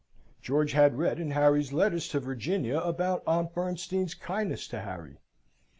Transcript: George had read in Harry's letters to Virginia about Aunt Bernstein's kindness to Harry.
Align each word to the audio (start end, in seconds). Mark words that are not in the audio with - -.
George 0.41 0.71
had 0.71 0.97
read 0.97 1.19
in 1.19 1.29
Harry's 1.29 1.71
letters 1.71 2.07
to 2.07 2.19
Virginia 2.19 2.79
about 2.79 3.21
Aunt 3.27 3.53
Bernstein's 3.53 4.15
kindness 4.15 4.67
to 4.69 4.81
Harry. 4.81 5.19